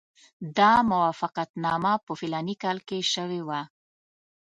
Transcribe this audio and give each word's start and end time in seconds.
دا 0.57 0.71
موافقتنامه 0.91 1.93
په 2.05 2.11
فلاني 2.19 2.55
کال 2.63 2.77
کې 2.87 2.99
شوې 3.13 3.41
وه. 3.47 3.61